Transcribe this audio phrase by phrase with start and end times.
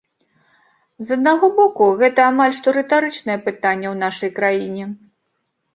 [1.09, 4.83] З аднаго боку, гэта амаль што рытарычнае пытанне ў нашай краіне.